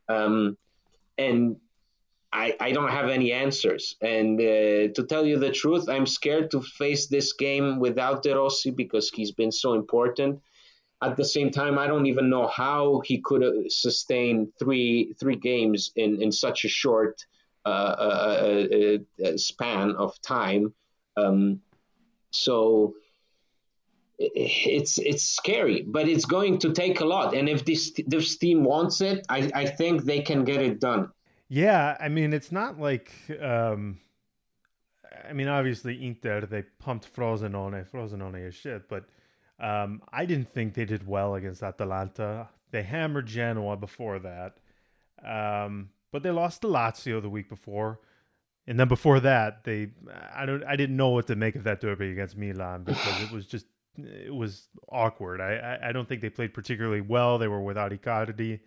[0.09, 0.57] um,
[1.19, 1.57] and
[2.33, 3.97] I, I don't have any answers.
[4.03, 8.35] And uh, to tell you the truth, I'm scared to face this game without De
[8.37, 10.42] Rossi because he's been so important.
[11.03, 15.93] At the same time, I don't even know how he could sustain three three games
[15.97, 17.25] in, in such a short
[17.67, 20.73] uh, uh, uh, uh span of time.
[21.17, 21.61] Um,
[22.31, 22.95] so
[24.19, 27.35] it's it's scary, but it's going to take a lot.
[27.35, 31.11] And if this this team wants it, I, I think they can get it done.
[31.49, 33.13] Yeah, I mean, it's not like.
[33.41, 34.01] Um,
[35.29, 37.89] I mean, obviously, Inter they pumped Frosinone.
[37.91, 39.05] Frosinone is shit, but
[39.59, 42.49] um, I didn't think they did well against Atalanta.
[42.71, 44.59] They hammered Genoa before that,
[45.25, 48.01] um, but they lost to Lazio the week before,
[48.66, 49.90] and then before that, they
[50.35, 53.31] I don't I didn't know what to make of that derby against Milan because it
[53.31, 53.66] was just
[53.99, 55.40] it was awkward.
[55.40, 57.38] I, I, I don't think they played particularly well.
[57.38, 58.61] They were without Icardi.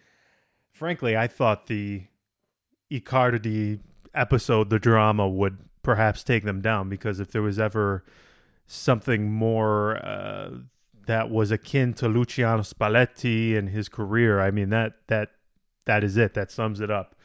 [0.72, 2.04] Frankly, I thought the
[2.92, 3.80] Icardi
[4.14, 8.04] episode, the drama would perhaps take them down because if there was ever
[8.66, 10.50] something more uh,
[11.10, 15.32] that was akin to Luciano Spalletti and his career, I mean that that
[15.86, 16.36] that is it.
[16.36, 17.16] That sums it up.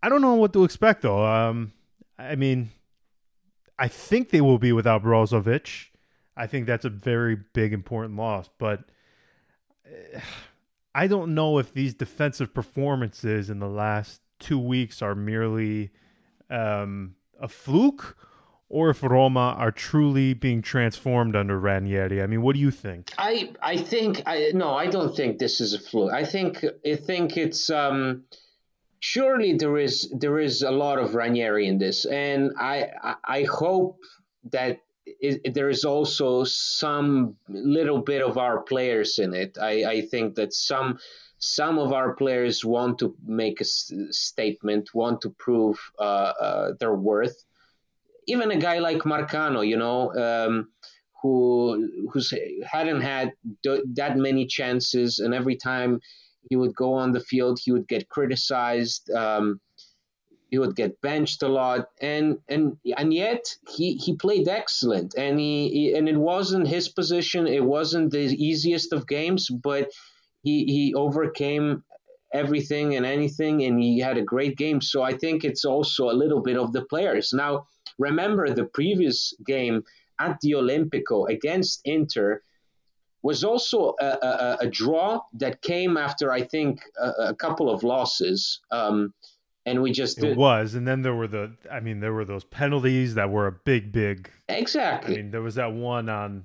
[0.00, 1.26] I don't know what to expect though.
[1.26, 1.72] Um,
[2.16, 2.70] I mean,
[3.76, 5.86] I think they will be without Brozovic.
[6.36, 8.84] I think that's a very big important loss, but.
[9.84, 10.20] Uh,
[10.94, 15.92] I don't know if these defensive performances in the last two weeks are merely
[16.50, 18.16] um, a fluke
[18.68, 22.22] or if Roma are truly being transformed under Ranieri.
[22.22, 23.12] I mean, what do you think?
[23.16, 26.12] I I think I no, I don't think this is a fluke.
[26.12, 28.24] I think I think it's um,
[29.00, 33.42] surely there is there is a lot of Ranieri in this, and I I, I
[33.44, 33.98] hope
[34.52, 34.80] that.
[35.20, 39.56] It, there is also some little bit of our players in it.
[39.58, 40.98] I, I think that some
[41.38, 46.72] some of our players want to make a s- statement, want to prove uh, uh,
[46.78, 47.42] their worth.
[48.28, 50.68] Even a guy like Marcano, you know, um,
[51.22, 52.32] who who's
[52.64, 53.32] hadn't had
[53.64, 56.00] that many chances, and every time
[56.48, 59.10] he would go on the field, he would get criticized.
[59.10, 59.60] Um,
[60.50, 65.38] he would get benched a lot, and and and yet he he played excellent, and
[65.38, 67.46] he, he and it wasn't his position.
[67.46, 69.90] It wasn't the easiest of games, but
[70.42, 71.84] he he overcame
[72.32, 74.80] everything and anything and he had a great game.
[74.80, 77.32] So i think it's also a little bit of the players.
[77.32, 77.66] Now
[77.98, 79.84] remember the previous game
[80.18, 82.42] at the olimpico against inter
[83.22, 87.82] was also a, a, a draw that came after i think a, a couple of
[87.82, 89.12] losses um,
[89.66, 92.44] and we just it was and then there were the i mean there were those
[92.44, 95.14] penalties that were a big big exactly.
[95.14, 96.44] i mean there was that one on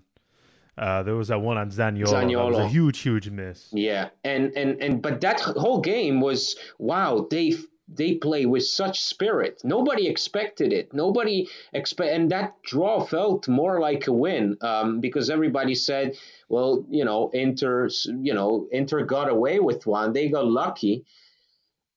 [0.78, 2.08] Uh, there was that one on Zaniolo.
[2.08, 2.52] Zaniolo.
[2.52, 3.70] That was a huge, huge miss.
[3.72, 7.28] Yeah, and and and but that whole game was wow.
[7.30, 7.56] They
[7.88, 9.62] they play with such spirit.
[9.64, 10.94] Nobody expected it.
[10.94, 16.18] Nobody expect, and that draw felt more like a win um, because everybody said,
[16.50, 17.90] "Well, you know, Inter,
[18.22, 20.14] you know, Inter got away with one.
[20.14, 21.06] They got lucky."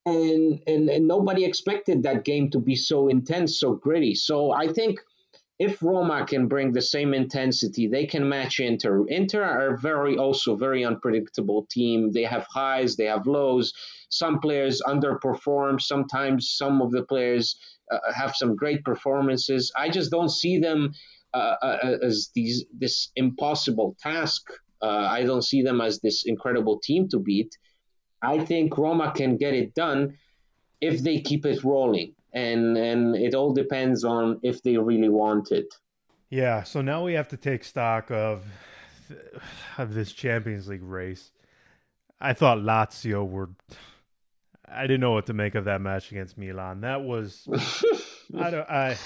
[0.05, 4.15] And, and and nobody expected that game to be so intense, so gritty.
[4.15, 4.99] So I think
[5.59, 9.05] if Roma can bring the same intensity, they can match Inter.
[9.07, 12.11] Inter are very also very unpredictable team.
[12.11, 13.73] They have highs, they have lows.
[14.09, 15.81] Some players underperform.
[15.81, 17.59] Sometimes some of the players
[17.91, 19.71] uh, have some great performances.
[19.75, 20.93] I just don't see them
[21.33, 24.43] uh, uh, as these this impossible task.
[24.81, 27.57] Uh, I don't see them as this incredible team to beat.
[28.21, 30.17] I think Roma can get it done
[30.81, 35.51] if they keep it rolling and and it all depends on if they really want
[35.51, 35.73] it.
[36.29, 38.45] Yeah, so now we have to take stock of
[39.77, 41.31] of this Champions League race.
[42.19, 43.49] I thought Lazio were
[44.67, 46.81] I didn't know what to make of that match against Milan.
[46.81, 47.47] That was
[48.37, 48.97] I don't I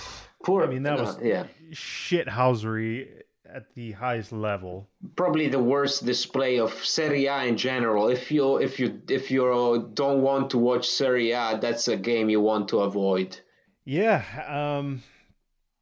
[0.43, 1.45] Poor, I mean that was yeah.
[1.71, 3.21] shithousery
[3.53, 4.89] at the highest level.
[5.15, 8.09] Probably the worst display of Serie A in general.
[8.09, 12.29] If you if you if you don't want to watch Serie A, that's a game
[12.29, 13.39] you want to avoid.
[13.83, 15.03] Yeah, um,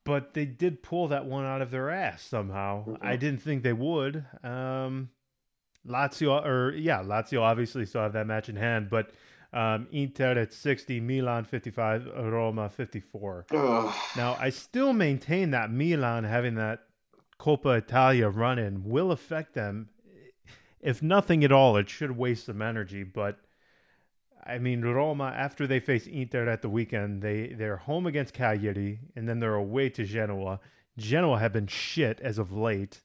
[0.06, 2.86] but they did pull that one out of their ass somehow.
[2.86, 3.06] Mm-hmm.
[3.06, 4.26] I didn't think they would.
[4.44, 5.10] Um,
[5.88, 9.12] Lazio, or yeah, Lazio obviously still have that match in hand, but
[9.52, 13.48] um, Inter at 60, Milan 55, Roma 54.
[13.52, 13.96] Ugh.
[14.16, 16.82] Now, I still maintain that Milan having that
[17.40, 19.90] Coppa Italia run in will affect them.
[20.82, 23.04] If nothing at all, it should waste some energy.
[23.04, 23.40] But
[24.46, 29.00] I mean, Roma after they face Inter at the weekend, they they're home against Cagliari
[29.16, 30.60] and then they're away to Genoa.
[30.98, 33.02] Genoa have been shit as of late,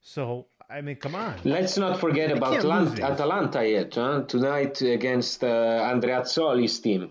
[0.00, 1.34] so I mean, come on.
[1.44, 3.94] Let's not forget about Atalanta yet.
[3.94, 4.22] Huh?
[4.26, 7.10] Tonight against uh, Andreazzoli's team.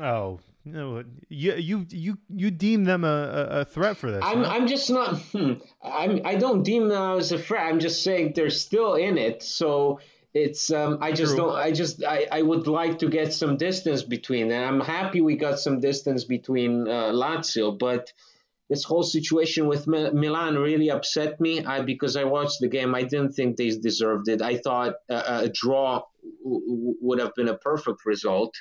[0.00, 4.22] Oh, no, you you you you deem them a, a threat for this.
[4.24, 4.50] I'm huh?
[4.50, 5.20] I'm just not.
[5.32, 7.66] Hmm, I'm I don't deem them as a threat.
[7.66, 9.42] I'm just saying they're still in it.
[9.42, 10.00] So
[10.34, 11.44] it's um I just True.
[11.44, 11.56] don't.
[11.56, 15.36] I just I I would like to get some distance between And I'm happy we
[15.36, 18.12] got some distance between uh, Lazio, but
[18.70, 21.64] this whole situation with Milan really upset me.
[21.64, 22.94] I because I watched the game.
[22.94, 24.40] I didn't think they deserved it.
[24.40, 26.02] I thought a, a draw
[26.44, 28.54] w- would have been a perfect result.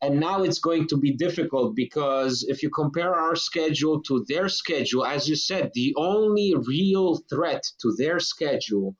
[0.00, 4.48] And now it's going to be difficult because if you compare our schedule to their
[4.48, 8.96] schedule, as you said, the only real threat to their schedule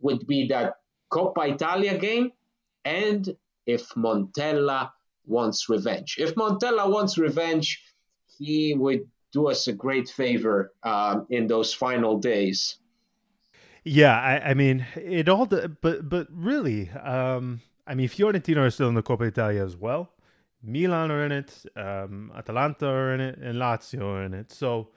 [0.00, 0.74] would be that
[1.12, 2.32] Coppa Italia game
[2.84, 3.36] and
[3.66, 4.90] if Montella
[5.24, 6.16] wants revenge.
[6.18, 7.80] If Montella wants revenge,
[8.38, 12.78] he would do us a great favor um, in those final days.
[13.84, 18.88] Yeah, I, I mean, it all, but but really, um, I mean, Fiorentina are still
[18.88, 20.11] in the Coppa Italia as well.
[20.62, 24.52] Milan are in it, um, Atalanta are in it, and Lazio are in it.
[24.52, 24.90] So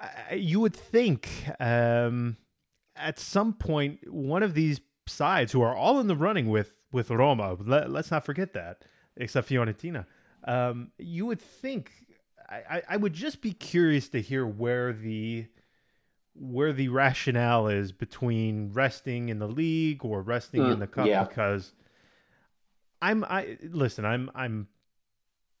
[0.00, 2.36] uh, you would think um,
[2.94, 7.10] at some point one of these sides who are all in the running with with
[7.10, 8.82] Roma, let, us not forget that,
[9.16, 10.06] except Fiorentina.
[10.44, 11.92] Um, you would think
[12.48, 15.46] I, I would just be curious to hear where the
[16.34, 21.06] where the rationale is between resting in the league or resting mm, in the cup
[21.06, 21.24] yeah.
[21.24, 21.72] because
[23.00, 24.68] I'm I listen, I'm I'm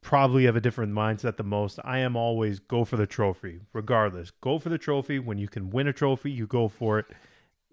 [0.00, 1.78] probably have a different mindset the most.
[1.84, 4.30] I am always go for the trophy, regardless.
[4.30, 5.18] Go for the trophy.
[5.18, 7.06] When you can win a trophy, you go for it.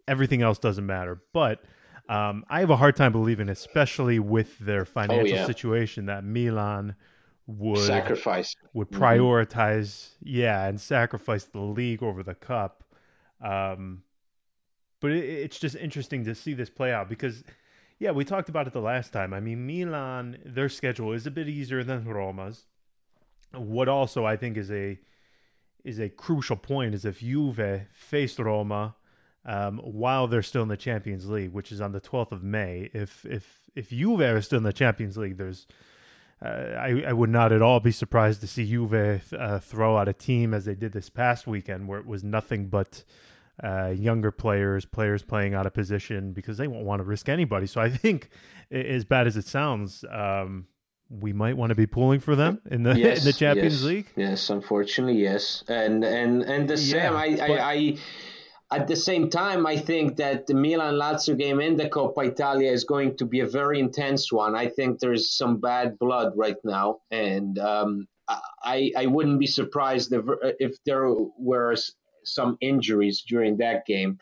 [0.08, 1.22] Everything else doesn't matter.
[1.34, 1.64] But
[2.10, 5.46] um, I have a hard time believing, especially with their financial oh, yeah.
[5.46, 6.96] situation, that Milan
[7.48, 9.04] would sacrifice would mm-hmm.
[9.04, 10.28] prioritize, mm-hmm.
[10.28, 12.84] yeah, and sacrifice the league over the cup.
[13.42, 14.04] Um,
[15.00, 17.44] but it, it's just interesting to see this play out because
[18.00, 19.34] yeah, we talked about it the last time.
[19.34, 22.66] I mean, Milan, their schedule is a bit easier than Roma's.
[23.54, 25.00] What also I think is a
[25.84, 28.96] is a crucial point is if Juve face Roma
[29.46, 32.90] um, while they're still in the Champions League, which is on the 12th of May.
[32.94, 35.68] If if if Juve are still in the Champions League, there's
[36.44, 40.08] uh, I, I would not at all be surprised to see Juve uh, throw out
[40.08, 43.04] a team as they did this past weekend, where it was nothing but
[43.64, 47.68] uh, younger players, players playing out of position because they won't want to risk anybody.
[47.68, 48.30] So I think,
[48.72, 50.68] as bad as it sounds, um,
[51.10, 53.84] we might want to be pulling for them in the yes, in the Champions yes,
[53.84, 54.08] League.
[54.16, 57.14] Yes, unfortunately, yes, and and and the same.
[57.14, 57.50] Yeah, I, but...
[57.52, 57.98] I, I
[58.72, 62.72] at the same time, I think that the Milan Lazio game in the Coppa Italia
[62.72, 64.56] is going to be a very intense one.
[64.56, 70.12] I think there's some bad blood right now, and um, I I wouldn't be surprised
[70.14, 70.26] if
[70.60, 71.76] if there were
[72.26, 74.20] some injuries during that game.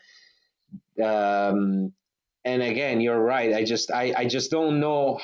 [1.02, 1.92] Um,
[2.44, 3.54] and again, you're right.
[3.54, 5.20] I just I, I just don't know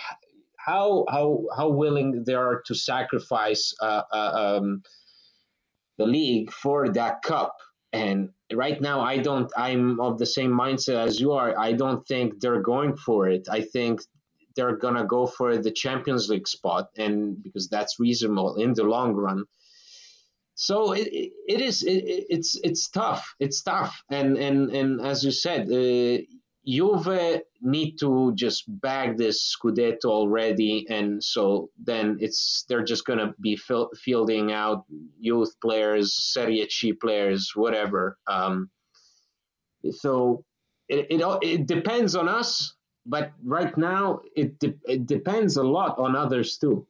[0.57, 4.83] how how how willing they are to sacrifice uh, uh, um,
[5.99, 7.57] the league for that cup.
[7.93, 9.51] And right now, I don't.
[9.57, 11.59] I'm of the same mindset as you are.
[11.59, 13.49] I don't think they're going for it.
[13.51, 14.01] I think
[14.57, 19.15] they're gonna go for the Champions League spot, and because that's reasonable in the long
[19.15, 19.45] run.
[20.61, 21.09] So it,
[21.49, 23.35] it is it, it's it's tough.
[23.41, 26.19] It's tough, and and and as you said, uh,
[26.67, 33.33] Juve need to just bag this Scudetto already, and so then it's they're just gonna
[33.41, 33.59] be
[34.05, 34.85] fielding out
[35.19, 38.19] youth players, Serie C players, whatever.
[38.27, 38.69] Um,
[39.93, 40.45] so
[40.91, 42.75] it, it it depends on us,
[43.07, 46.87] but right now it de- it depends a lot on others too.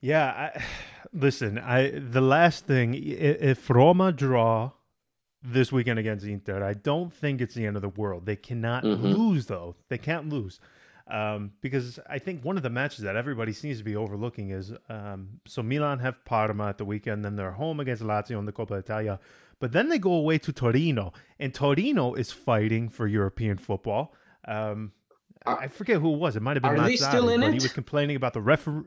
[0.00, 0.64] Yeah, I,
[1.12, 4.72] listen, I the last thing if Roma draw
[5.42, 6.62] this weekend against Inter.
[6.64, 8.26] I don't think it's the end of the world.
[8.26, 9.06] They cannot mm-hmm.
[9.06, 9.76] lose, though.
[9.88, 10.60] They can't lose.
[11.08, 14.72] Um, because I think one of the matches that everybody seems to be overlooking is
[14.88, 18.52] um, so Milan have Parma at the weekend, then they're home against Lazio in the
[18.52, 19.20] Coppa Italia,
[19.60, 24.14] but then they go away to Torino, and Torino is fighting for European football.
[24.48, 24.90] Um,
[25.46, 26.34] I forget who it was.
[26.34, 27.52] It might have been Mazzarri, still in but it?
[27.52, 28.86] he was complaining about the referee.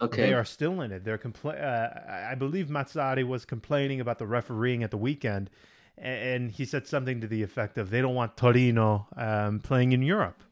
[0.00, 0.22] Okay.
[0.22, 1.04] They are still in it.
[1.04, 5.50] They're compla- uh, I believe Mazzarri was complaining about the refereeing at the weekend
[5.96, 10.02] and he said something to the effect of they don't want Torino um, playing in
[10.02, 10.42] Europe.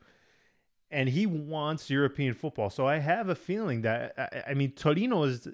[0.91, 2.71] And he wants European football.
[2.71, 5.49] So I have a feeling that, I, I mean, Torino is,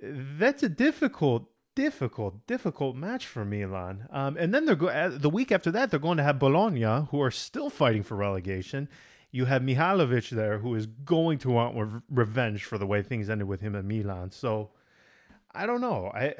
[0.00, 4.06] that's a difficult, difficult, difficult match for Milan.
[4.10, 7.06] Um, and then they're go- uh, the week after that, they're going to have Bologna,
[7.10, 8.88] who are still fighting for relegation.
[9.30, 13.30] You have Mihajlovic there, who is going to want re- revenge for the way things
[13.30, 14.30] ended with him at Milan.
[14.30, 14.70] So
[15.52, 16.10] I don't know.
[16.14, 16.34] I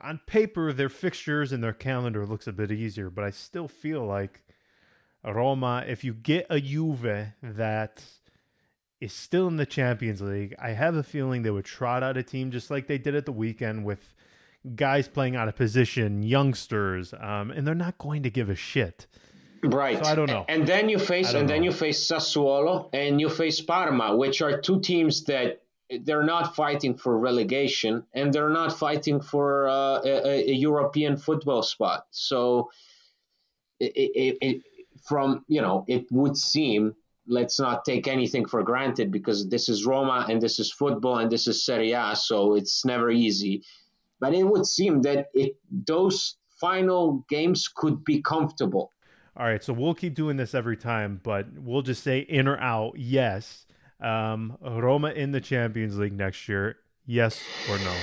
[0.00, 4.04] on paper, their fixtures and their calendar looks a bit easier, but I still feel
[4.04, 4.42] like
[5.24, 8.02] Roma, if you get a Juve that
[9.00, 12.22] is still in the Champions League, I have a feeling they would trot out a
[12.22, 14.14] team just like they did at the weekend with
[14.74, 19.06] guys playing out of position, youngsters, um, and they're not going to give a shit.
[19.64, 20.04] Right.
[20.04, 20.44] So I don't know.
[20.48, 21.54] And then you face and know.
[21.54, 25.62] then you face Sassuolo and you face Parma, which are two teams that
[26.00, 31.62] they're not fighting for relegation and they're not fighting for uh, a, a, European football
[31.62, 32.06] spot.
[32.10, 32.70] So,
[33.78, 34.62] it, it, it,
[35.02, 36.94] from you know, it would seem
[37.26, 41.30] let's not take anything for granted because this is Roma and this is football and
[41.30, 43.62] this is Serie A, so it's never easy.
[44.20, 48.90] But it would seem that it those final games could be comfortable.
[49.34, 52.58] All right, so we'll keep doing this every time, but we'll just say in or
[52.58, 53.66] out, yes.
[53.98, 56.76] Um, Roma in the Champions League next year,
[57.06, 57.96] yes or no?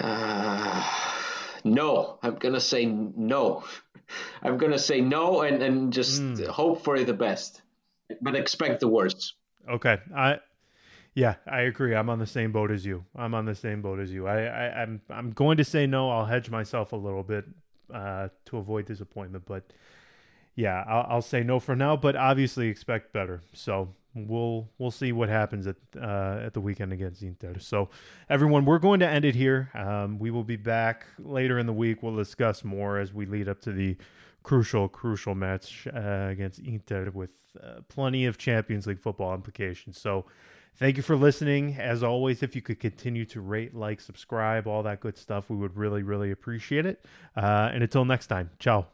[0.00, 0.84] Uh,
[1.64, 3.64] no, I'm gonna say no.
[4.42, 6.46] I'm gonna say no and and just mm.
[6.48, 7.62] hope for the best,
[8.20, 9.34] but expect the worst.
[9.70, 10.40] Okay, I
[11.14, 11.94] yeah, I agree.
[11.94, 13.04] I'm on the same boat as you.
[13.14, 14.26] I'm on the same boat as you.
[14.26, 16.10] I, I am I'm, I'm going to say no.
[16.10, 17.46] I'll hedge myself a little bit
[17.92, 19.72] uh, to avoid disappointment, but
[20.54, 21.96] yeah, I'll, I'll say no for now.
[21.96, 23.42] But obviously expect better.
[23.52, 27.58] So we'll we'll see what happens at uh, at the weekend against Inter.
[27.58, 27.90] So,
[28.28, 29.70] everyone, we're going to end it here.
[29.74, 32.02] Um, we will be back later in the week.
[32.02, 33.96] We'll discuss more as we lead up to the
[34.42, 37.30] crucial crucial match uh, against Inter with
[37.62, 40.00] uh, plenty of Champions League football implications.
[40.00, 40.24] So.
[40.78, 41.76] Thank you for listening.
[41.78, 45.56] As always, if you could continue to rate, like, subscribe, all that good stuff, we
[45.56, 47.04] would really, really appreciate it.
[47.34, 48.86] Uh, and until next time, ciao.